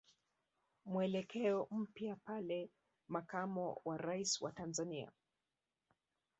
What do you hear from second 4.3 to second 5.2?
wa Tanzania